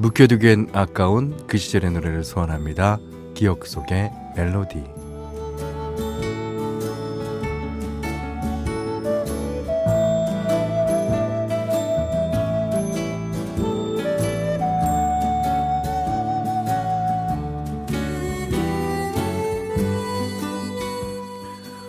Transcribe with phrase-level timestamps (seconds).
[0.00, 2.98] 묵혀두기엔 아까운 그 시절의 노래를 소환합니다.
[3.34, 4.84] 기억 속의 멜로디.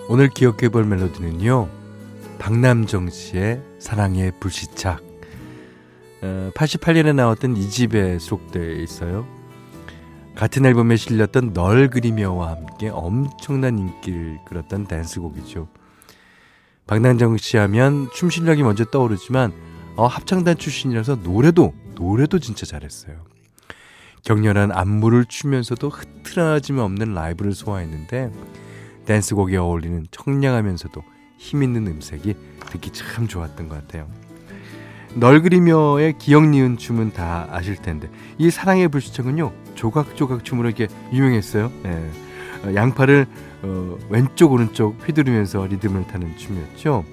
[0.07, 1.69] 오늘 기억해 볼 멜로디는요.
[2.39, 5.08] 박남정 씨의 사랑의 불시착.
[6.21, 9.25] 88년에 어, 나왔던 이 집에 수록되어 있어요.
[10.35, 15.67] 같은 앨범에 실렸던 널 그리며와 함께 엄청난 인기를 끌었던 댄스곡이죠.
[16.87, 19.53] 박남정 씨 하면 춤 실력이 먼저 떠오르지만
[19.95, 23.25] 어, 합창단 출신이라서 노래도 노래도 진짜 잘했어요.
[24.23, 28.31] 격렬한 안무를 추면서도 흐트러짐 없는 라이브를 소화했는데
[29.05, 31.03] 댄스곡에 어울리는 청량하면서도
[31.37, 32.35] 힘 있는 음색이
[32.71, 34.09] 듣기 참 좋았던 것 같아요.
[35.15, 41.71] 널 그리며의 기억 니은 춤은 다 아실 텐데 이 사랑의 불시착은요 조각조각 춤으로 이렇게 유명했어요.
[41.86, 42.67] 예.
[42.67, 43.25] 어, 양팔을
[43.64, 47.05] 어, 왼쪽 오른쪽 휘두르면서 리듬을 타는 춤이었죠.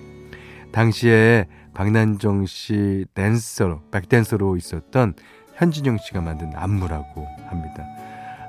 [0.73, 5.15] 당시에 박난정 씨 댄서로 백댄서로 있었던
[5.55, 7.84] 현진영 씨가 만든 안무라고 합니다.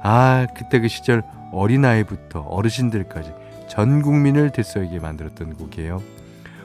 [0.03, 3.31] 아 그때 그 시절 어린아이부터 어르신들까지
[3.69, 6.01] 전 국민을 들썩이게 만들었던 곡이에요.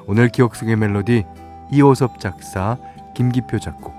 [0.07, 1.25] 오늘 기억 속의 멜로디
[1.73, 2.77] 이호섭 작사,
[3.15, 3.95] 김기표 작곡,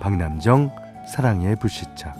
[0.00, 0.70] 박남정
[1.12, 2.14] 사랑의 불시착.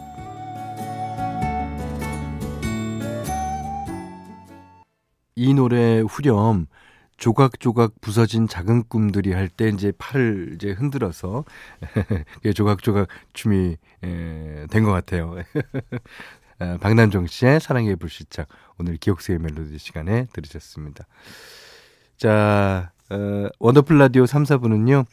[5.37, 6.67] 이 노래 후렴
[7.19, 11.45] 조각조각 부서진 작은 꿈들이 할 때 이제 팔을 이제 흔들어서
[12.55, 15.37] 조각조각 춤이 된 것 같아요.
[16.59, 21.07] 어, 박남정 씨의 사랑의 불시착 오늘 기억 속의 멜로디 시간에 들으셨습니다.
[22.17, 25.05] 자, 어, 원더풀 라디오 3, 4부는요.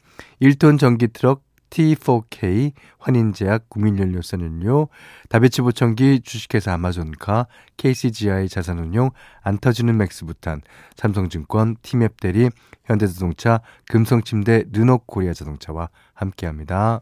[0.41, 1.43] 1톤 전기 트럭
[1.73, 4.89] T4K, 환인제약, 국민연료 썬연료,
[5.29, 9.09] 다비치 보청기, 주식회사 아마존카, KCGI 자산운용,
[9.41, 10.61] 안터지는 맥스부탄,
[10.95, 12.49] 삼성증권, 티맵 대리,
[12.85, 17.01] 현대자동차, 금성침대, 르노코리아 자동차와 함께합니다.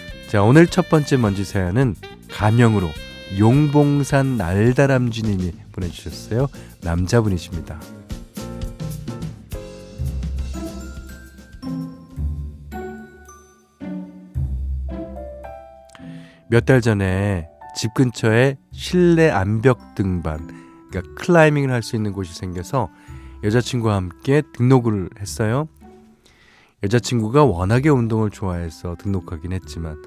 [0.31, 1.93] 자, 오늘 첫 번째 먼지 사연은
[2.29, 2.87] 가명으로
[3.37, 6.47] 용봉산 날다람쥐님이 보내주셨어요.
[6.81, 7.77] 남자분이십니다.
[16.49, 20.47] 몇 달 전에 집 근처에 실내 암벽 등반,
[20.89, 22.89] 그러니까 클라이밍을 할 수 있는 곳이 생겨서
[23.43, 25.67] 여자친구와 함께 등록을 했어요.
[26.83, 30.01] 여자친구가 워낙에 운동을 좋아해서 등록하긴 했지만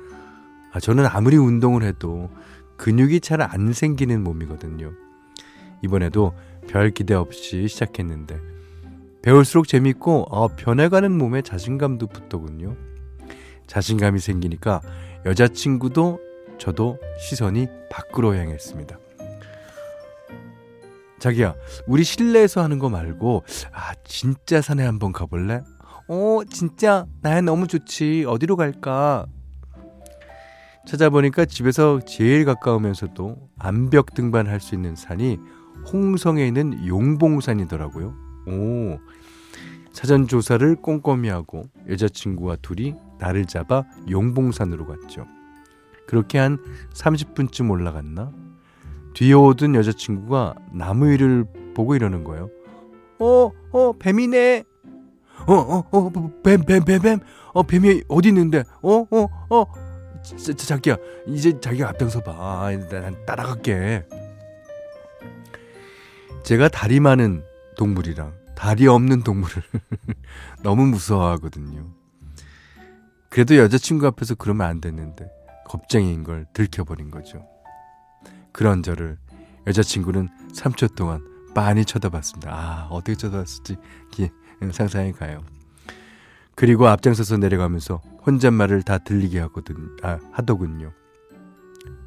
[0.72, 2.30] 아, 저는 아무리 운동을 해도
[2.76, 4.92] 근육이 잘 안 생기는 몸이거든요.
[5.82, 6.32] 이번에도
[6.68, 8.40] 별 기대 없이 시작했는데
[9.22, 12.76] 배울수록 재밌고 어, 변해가는 몸에 자신감도 붙더군요.
[13.66, 14.82] 자신감이 생기니까
[15.24, 16.20] 여자친구도
[16.58, 18.98] 저도 시선이 밖으로 향했습니다.
[21.20, 21.54] 자기야,
[21.86, 25.62] 우리 실내에서 하는 거 말고 아 진짜 산에 한번 가볼래?
[26.08, 28.24] 어, 진짜 나야 너무 좋지.
[28.26, 29.26] 어디로 갈까?
[30.86, 35.38] 찾아보니까 집에서 제일 가까우면서도 암벽 등반할 수 있는 산이
[35.90, 38.14] 홍성에 있는 용봉산이더라고요.
[38.46, 38.98] 오.
[39.92, 45.24] 사전 조사를 꼼꼼히 하고 여자친구와 둘이 나를 잡아 용봉산으로 갔죠.
[46.06, 46.58] 그렇게 한
[46.92, 48.30] 30분쯤 올라갔나?
[49.14, 52.50] 뒤에 오던 여자친구가 나무 위를 보고 이러는 거예요.
[53.20, 54.64] 어, 어, 뱀이네.
[55.46, 57.20] 어, 어, 어, 뱀, 뱀, 뱀, 뱀.
[57.52, 58.64] 어, 뱀이 어디 있는데?
[58.82, 59.64] 어, 어, 어,
[60.22, 60.96] 자, 자기야
[61.28, 62.70] 이제 자기가 앞장서 봐.
[62.90, 64.06] 난 따라갈게.
[66.44, 67.42] 제가 다리 많은
[67.76, 69.62] 동물이랑 다리 없는 동물을
[70.62, 71.90] 너무 무서워하거든요.
[73.28, 75.28] 그래도 여자친구 앞에서 그러면 안 됐는데
[75.66, 77.44] 겁쟁이인 걸 들켜버린 거죠.
[78.52, 79.18] 그런 저를
[79.66, 82.52] 여자친구는 3초 동안 많이 쳐다봤습니다.
[82.52, 83.76] 아, 어떻게 쳐다봤을지
[84.72, 85.42] 상상해 가요.
[86.54, 90.92] 그리고 앞장서서 내려가면서 혼잣말을 다 들리게 하거든, 아, 하더군요.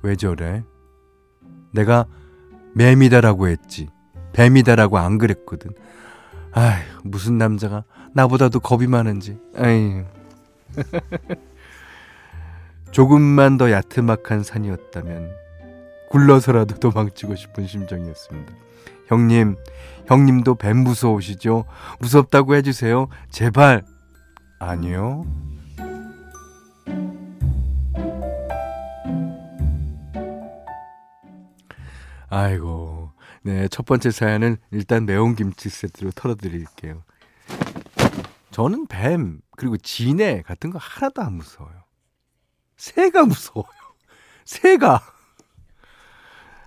[0.01, 0.63] 왜 저래?
[1.71, 2.05] 내가
[2.73, 3.89] 매미다라고 했지.
[4.33, 5.71] 뱀이다라고 안 그랬거든.
[6.51, 7.83] 아휴, 무슨 남자가
[8.13, 9.39] 나보다도 겁이 많은지.
[9.55, 10.03] 아이.
[12.91, 15.31] 조금만 더 야트막한 산이었다면
[16.09, 18.53] 굴러서라도 도망치고 싶은 심정이었습니다.
[19.07, 19.55] 형님,
[20.07, 21.65] 형님도 뱀 무서우시죠?
[21.99, 23.07] 무섭다고 해주세요.
[23.29, 23.83] 제발.
[24.59, 25.25] 아니요.
[32.29, 33.11] 아이고.
[33.43, 37.03] 네, 첫 번째 사연은 일단 매운 김치 세트로 털어드릴게요.
[38.51, 41.83] 저는 뱀, 그리고 지네 같은 거 하나도 안 무서워요.
[42.75, 43.67] 새가 무서워요.
[44.43, 45.01] 새가.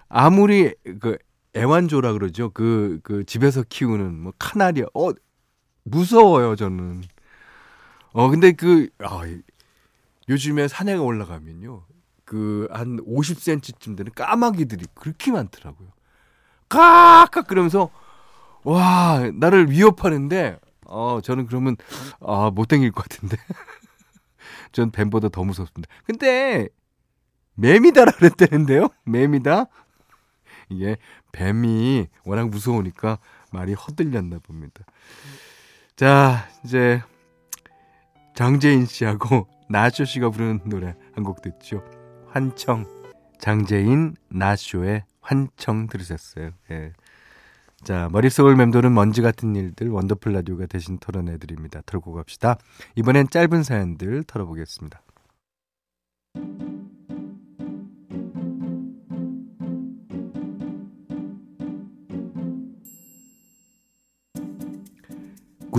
[0.09, 1.19] 아무리 그
[1.57, 2.51] 애완조라 그러죠.
[2.51, 4.87] 그, 그 집에서 키우는 뭐 카나리아.
[4.95, 5.11] 어,
[5.85, 7.03] 무서워요, 저는.
[8.13, 9.23] 어, 근데 그, 아,
[10.29, 11.85] 요즘에 산에 올라가면요.
[12.25, 15.89] 그, 한 50cm쯤 되는 까마귀들이 그렇게 많더라고요.
[16.69, 17.91] 깍깍 그러면서,
[18.63, 21.77] 와, 나를 위협하는데, 어, 저는 그러면,
[22.21, 23.37] 아, 못 땡길 것 같은데.
[24.73, 25.93] 전 뱀보다 더 무섭습니다.
[26.05, 26.69] 근데,
[27.55, 28.89] 매미다라 그랬다는데요?
[29.05, 29.67] 매미다?
[30.71, 30.97] 이게
[31.33, 33.19] 뱀이 워낙 무서우니까
[33.53, 34.85] 말이 허들렸나 봅니다.
[35.97, 37.03] 자, 이제
[38.35, 41.83] 장재인 씨하고 나쇼 씨가 부르는 노래 한 곡 듣죠.
[42.29, 42.87] 환청.
[43.39, 46.51] 장재인 나쇼의 환청 들으셨어요.
[46.71, 46.93] 예.
[47.83, 51.81] 자, 머릿속을 맴도는 먼지 같은 일들 원더풀 라디오가 대신 털어내 드립니다.
[51.87, 52.59] 털고 갑시다.
[52.97, 55.01] 이번엔 짧은 사연들 털어보겠습니다.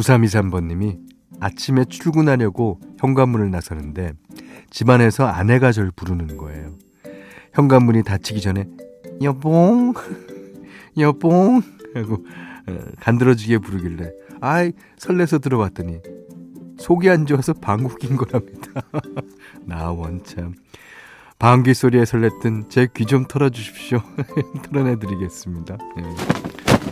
[0.02, 0.98] 구삼이삼번님이
[1.40, 4.14] 아침에 출근하려고 현관문을 나서는데
[4.72, 6.74] 집안에서 아내가 절 부르는 거예요.
[7.54, 8.66] 현관문이 닫히기 전에
[9.22, 9.94] 여봉
[10.98, 11.62] 여봉
[11.94, 12.26] 하고
[12.68, 16.00] 어, 간드러지게 부르길래 아이 설레서 들어봤더니
[16.80, 18.82] 속이 안 좋아서 방구 낀 거랍니다.
[19.66, 20.56] 나 원참
[21.38, 24.00] 방귀 소리에 설렜던 제 귀 좀 털어주십시오.
[24.66, 25.78] 털어내드리겠습니다.
[25.96, 26.04] 네.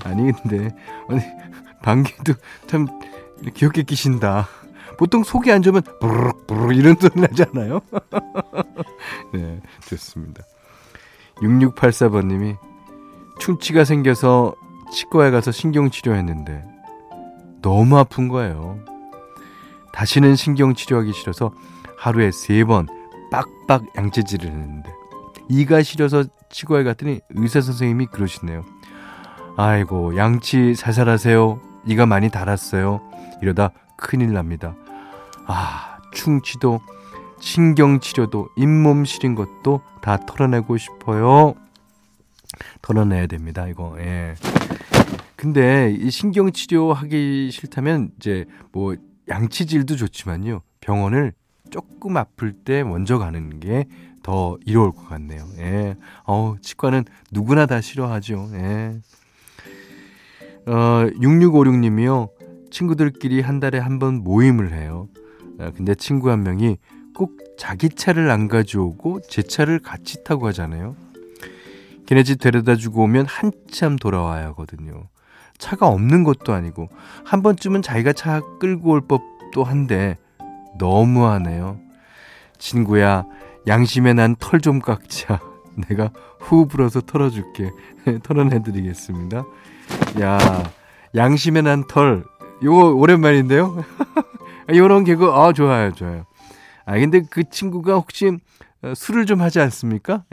[0.04, 0.70] 아니 근데
[1.84, 2.34] 방귀도
[2.68, 2.88] 참
[3.54, 4.48] 귀엽게 끼신다.
[4.98, 7.80] 보통 속이 안 좋으면 부르륵 이런 소리 나잖아요.
[9.34, 10.44] 네, 좋습니다.
[11.38, 12.58] 6684번님이
[13.40, 14.54] 충치가 생겨서
[14.92, 16.66] 치과에 가서 신경치료했는데
[17.62, 18.80] 너무 아픈 거예요.
[19.94, 21.52] 다시는 신경치료하기 싫어서
[21.98, 22.88] 하루에 세 번
[23.32, 24.92] 빡빡 양치질을 했는데
[25.50, 28.66] 이가 시려서 치과에 갔더니 의사 선생님이 그러시네요.
[29.56, 31.69] 아이고 양치 살살하세요.
[31.86, 33.02] 이가 많이 달았어요.
[33.42, 34.76] 이러다 큰일 납니다.
[35.46, 36.82] 아 충치도
[37.40, 41.56] 신경치료도 잇몸 시린 것도 다 털어내고 싶어요.
[42.82, 43.68] 털어내야 됩니다.
[43.68, 43.96] 이거.
[44.00, 44.36] 예.
[45.36, 48.96] 근데 이 신경치료 하기 싫다면 이제 뭐
[49.30, 50.62] 양치질도 좋지만요.
[50.82, 51.34] 병원을
[51.70, 53.86] 조금 아플 때 먼저 가는 게
[54.24, 55.48] 더 이로울 것 같네요.
[55.58, 55.96] 예.
[56.26, 58.50] 어 치과는 누구나 다 싫어하죠.
[58.54, 59.00] 예.
[60.70, 62.30] 어, 6656님이요.
[62.70, 65.08] 친구들끼리 한 달에 한 번 모임을 해요.
[65.60, 66.78] 어, 근데 친구 한 명이
[67.16, 70.96] 꼭 자기 차를 안 가져오고 제 차를 같이 타고 가잖아요.
[72.06, 75.08] 걔네 집 데려다 주고 오면 한참 돌아와야 하거든요.
[75.58, 76.88] 차가 없는 것도 아니고
[77.26, 80.18] 한 번쯤은 자기가 차 끌고 올 법도 한데
[80.78, 81.80] 너무하네요.
[82.58, 83.26] 친구야,
[83.68, 85.40] 양심에 난 털 좀 깎자.
[85.88, 87.72] 내가 후 불어서 털어줄게.
[88.24, 89.46] 털어내드리겠습니다.
[90.22, 90.64] 야,
[91.16, 92.24] 양심에 난 털.
[92.64, 93.84] 요거 오랜만인데요?
[94.74, 96.26] 요런 개그, 아, 좋아요, 좋아요.
[96.86, 98.32] 아, 근데 그 친구가 혹시
[98.82, 100.24] 어, 술을 좀 하지 않습니까?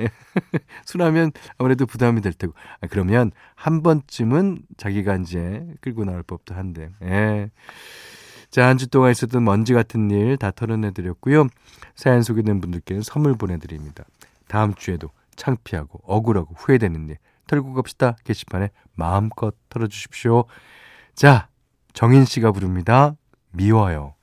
[0.85, 2.53] 술하면 아무래도 부담이 될 테고.
[2.81, 6.91] 아, 그러면 한 번쯤은 자기가 이제 끌고 나올 법도 한데.
[7.03, 7.51] 예.
[8.51, 11.49] 자, 한 주 동안 있었던 먼지 같은 일 다 털어내드렸고요.
[11.97, 14.05] 사연 소개된 분들께는 선물 보내드립니다.
[14.49, 20.45] 다음 주에도 창피하고 억울하고 후회되는 일 털고 갑시다 게시판에 마음껏 털어주십시오.
[21.15, 21.49] 자,
[21.93, 23.17] 정인 씨가 부릅니다.
[23.53, 24.15] 미워요.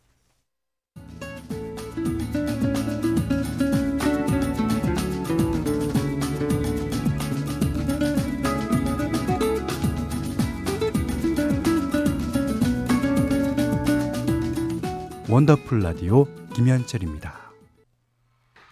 [15.30, 17.43] 원더풀 라디오 김현철입니다.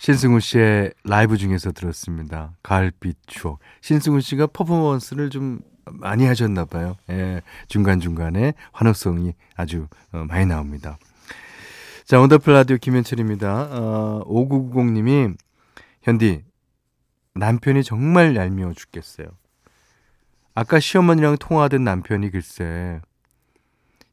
[0.02, 2.56] 신승훈 씨의 라이브 중에서 들었습니다.
[2.64, 3.60] 가을빛 추억.
[3.82, 6.98] 신승훈 씨가 퍼포먼스를 좀 많이 하셨나 봐요.
[7.12, 10.98] 예, 중간중간에 환호성이 아주 어, 많이 나옵니다.
[12.04, 13.70] 자, 원더풀 라디오 김현철입니다.
[13.70, 15.38] 어, 5990님이
[16.02, 16.46] 현디
[17.36, 19.28] 남편이 정말 얄미워 죽겠어요.
[20.56, 23.02] 아까 시어머니랑 통화하던 남편이 글쎄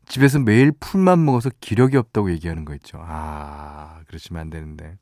[0.06, 2.98] 집에서 매일 풀만 먹어서 기력이 없다고 얘기하는 거 있죠.
[3.00, 4.98] 아, 그러시면 안 되는데.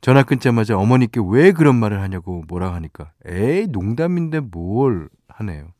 [0.00, 5.72] 전화 끊자마자 어머니께 왜 그런 말을 하냐고 뭐라 하니까 에이 농담인데 뭘 하네요.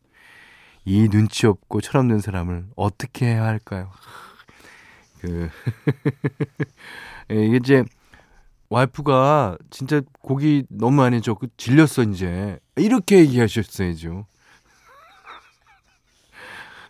[0.85, 3.91] 이 눈치 없고 철없는 사람을 어떻게 해야 할까요?
[5.21, 5.49] 그
[7.31, 7.85] 이게 이제
[8.71, 14.27] 와이프가 진짜 고기 너무 많이 줬고 질렸어 이제 이렇게 얘기하셨어야죠.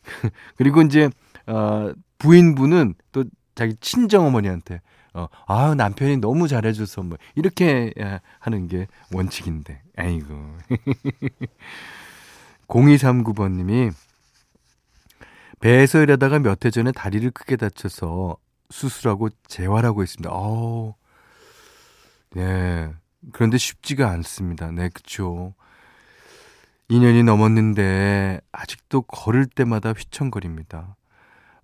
[0.56, 1.08] 그리고 이제
[1.46, 4.80] 어, 부인분은 또 자기 친정 어머니한테
[5.14, 7.92] 어, 아 남편이 너무 잘해줘서 뭐 이렇게
[8.38, 10.56] 하는 게 원칙인데 아이고
[12.68, 13.92] 0239번님이
[15.60, 18.36] 배에서 일하다가 몇 해 전에 다리를 크게 다쳐서
[18.70, 20.30] 수술하고 재활하고 있습니다.
[20.32, 20.94] 어,
[22.30, 22.92] 네.
[23.32, 24.70] 그런데 쉽지가 않습니다.
[24.70, 25.54] 네, 그쵸.
[26.88, 30.96] 2년이 넘었는데 아직도 걸을 때마다 휘청거립니다.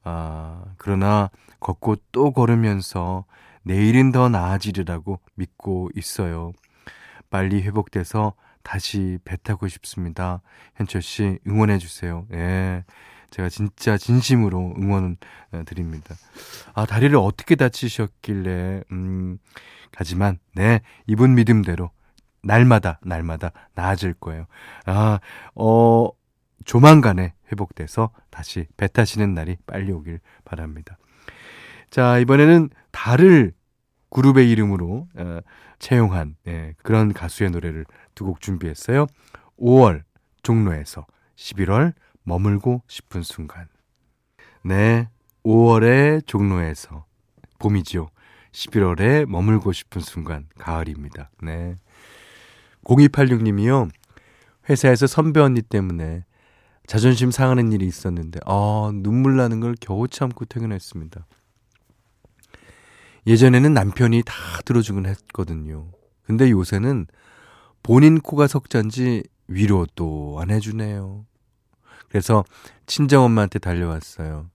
[0.08, 3.24] 아, 그러나 걷고 또 걸으면서
[3.64, 6.52] 내일은 더 나아지리라고 믿고 있어요.
[7.28, 10.42] 빨리 회복돼서 다시 배 타고 싶습니다.
[10.76, 12.24] 현철 씨 응원해 주세요.
[12.32, 12.84] 예.
[13.30, 15.16] 제가 진짜 진심으로 응원
[15.50, 16.14] 어, 드립니다.
[16.74, 19.38] 아, 다리를 어떻게 다치셨길래 음
[19.96, 21.90] 하지만 네, 이분 믿음대로
[22.44, 24.46] 날마다 날마다 나아질 거예요.
[24.84, 25.18] 아,
[25.56, 26.08] 어
[26.64, 30.98] 조만간에 회복돼서 다시 배 타시는 날이 빨리 오길 바랍니다.
[31.90, 33.52] 자, 이번에는 달을
[34.10, 35.38] 그룹의 이름으로 어,
[35.78, 37.84] 채용한 예, 그런 가수의 노래를
[38.14, 39.06] 두 곡 준비했어요.
[39.58, 40.02] 5월
[40.42, 43.68] 종로에서 11월 머물고 싶은 순간.
[44.64, 45.08] 네,
[45.44, 47.04] 5월의 종로에서
[47.58, 48.08] 봄이죠.
[48.52, 51.30] 11월에 머물고 싶은 순간 가을입니다.
[51.42, 51.76] 네.
[52.84, 53.90] 0286님이요.
[54.68, 56.24] 회사에서 선배 언니 때문에
[56.86, 61.26] 자존심 상하는 일이 있었는데, 아, 눈물 나는 걸 겨우 참고 퇴근했습니다.
[63.26, 65.90] 예전에는 남편이 다 들어주곤 했거든요.
[66.22, 67.06] 근데 요새는
[67.82, 71.24] 본인 코가 석잔지 위로도 안 해주네요.
[72.08, 72.44] 그래서
[72.86, 74.48] 친정엄마한테 달려왔어요.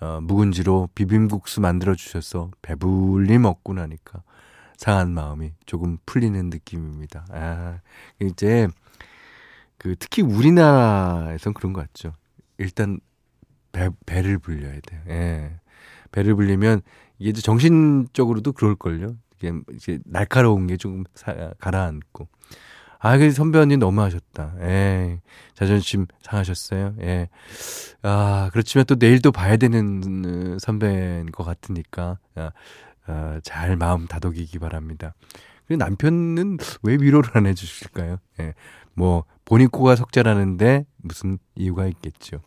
[0.00, 4.22] 어, 묵은지로 비빔국수 만들어 주셔서 배불리 먹고 나니까
[4.76, 7.26] 상한 마음이 조금 풀리는 느낌입니다.
[7.30, 7.80] 아,
[8.20, 8.68] 이제
[9.78, 12.12] 그 특히 우리나라에선 그런 것 같죠.
[12.58, 13.00] 일단
[13.72, 15.00] 배, 배를 불려야 돼요.
[15.08, 15.60] 예.
[16.10, 16.82] 배를 불리면
[17.18, 19.16] 이게 이제 정신적으로도 그럴걸요.
[19.36, 22.28] 이게 이제 날카로운 게 조금 사, 가라앉고.
[23.00, 24.54] 아, 그 선배 언니 너무 하셨다.
[24.60, 25.20] 예.
[25.54, 26.96] 자존심 상하셨어요.
[27.02, 27.28] 예.
[28.02, 32.50] 아, 그렇지만 또 내일 도 봐야 되는 선배인 것 같으니까, 아,
[33.06, 35.14] 아, 잘 마음 다독이기 바랍니다.
[35.68, 38.16] 그리고 남편은 왜 위로를 안 해주실까요?
[38.40, 38.54] 예.
[38.94, 42.40] 뭐, 본인 코가 석자라는데 무슨 이유가 있겠죠.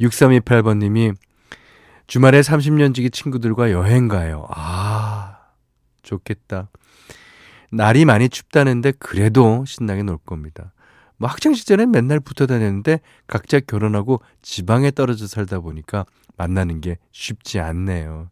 [0.00, 1.14] 6328번님이
[2.06, 4.46] 주말에 30년 지기 친구들과 여행 가요.
[4.50, 5.38] 아,
[6.02, 6.70] 좋겠다.
[7.70, 10.72] 날이 많이 춥다는데 그래도 신나게 놀 겁니다.
[11.16, 16.04] 뭐 학창 시절엔 맨날 붙어 다녔는데 각자 결혼하고 지방에 떨어져 살다 보니까
[16.36, 18.30] 만나는 게 쉽지 않네요.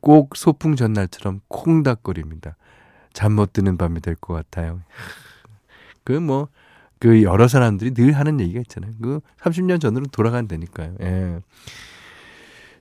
[0.00, 2.56] 꼭 소풍 전날처럼 콩닥거립니다.
[3.12, 4.80] 잠 못 드는 밤이 될 것 같아요.
[6.04, 6.48] 그 뭐,
[6.98, 8.92] 그 여러 사람들이 늘 하는 얘기가 있잖아요.
[9.02, 10.96] 그 30년 전으로 돌아간다니까요.
[11.00, 11.40] 예.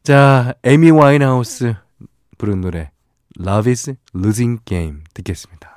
[0.04, 1.76] 자, 에미 와인하우스
[2.38, 2.92] 부른 노래
[3.40, 5.71] Love is Losing Game 듣겠습니다.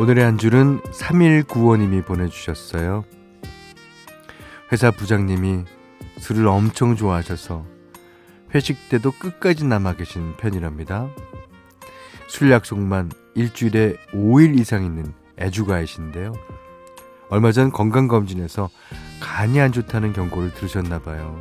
[0.00, 3.04] 오늘의 한 줄은 3195님이 보내주셨어요.
[4.72, 5.66] 회사 부장님이
[6.16, 7.66] 술을 엄청 좋아하셔서
[8.54, 11.10] 회식 때도 끝까지 남아 계신 편이랍니다.
[12.28, 16.32] 술 약속만 일주일에 5일 이상 있는 애주가이신데요.
[17.28, 18.70] 얼마 전 건강검진에서
[19.20, 21.38] 간이 안 좋다는 경고를 들으셨나 봐요.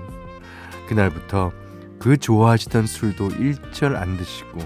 [0.89, 1.53] 그날부터
[1.97, 4.59] 그 좋아하시던 술도 일절 안 드시고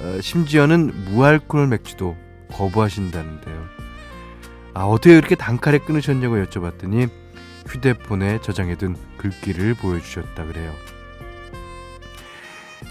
[0.00, 2.16] 어, 심지어는 무알콜 맥주도
[2.52, 3.64] 거부하신다는데요.
[4.74, 7.08] 아 어떻게 그렇게 단칼에 끊으셨냐고 여쭤봤더니
[7.66, 10.72] 휴대폰에 저장해둔 글귀를 보여주셨다 그래요.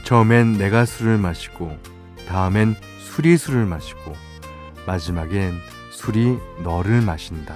[0.03, 1.77] 처음엔 내가 술을 마시고
[2.27, 4.13] 다음엔 술이 술을 마시고
[4.85, 5.53] 마지막엔
[5.91, 7.55] 술이 너를 마신다.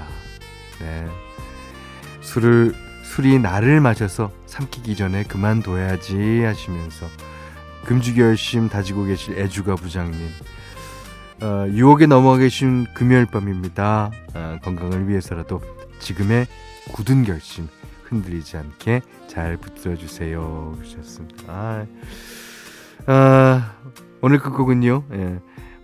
[0.79, 1.07] 네.
[2.21, 7.07] 술을 술이 나를 마셔서 삼키기 전에 그만둬야지 하시면서
[7.85, 10.29] 금주 결심 다지고 계실 애주가 부장님
[11.41, 14.11] 어, 유혹에 넘어가 계신 금요일 밤입니다.
[14.33, 15.61] 어, 건강을 위해서라도
[15.99, 16.47] 지금의
[16.91, 17.67] 굳은 결심
[18.03, 20.75] 흔들리지 않게 잘 붙들어 주세요.
[20.77, 21.43] 그러셨습니다.
[21.47, 21.85] 아,
[23.05, 23.73] 아,
[24.21, 25.03] 오늘 끝곡은요.
[25.13, 25.39] 예,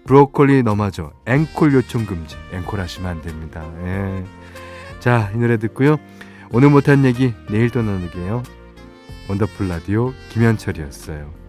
[0.05, 2.35] 브로콜리 너마저 앵콜 요청 금지.
[2.51, 3.63] 앵콜 하시면 안 됩니다.
[3.83, 4.23] 예.
[4.99, 5.97] 자, 이 노래 듣고요.
[6.51, 8.43] 오늘 못한 얘기 내일 또 나누게요.
[9.29, 11.44] 원더풀 라디오 김현철이었어요.